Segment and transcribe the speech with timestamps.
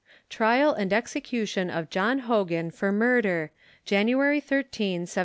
[0.31, 3.51] TRIAL AND EXECUTION OF JOHN HOGAN, FOR MURDER,
[3.85, 5.17] JANUARY 13th, 1786.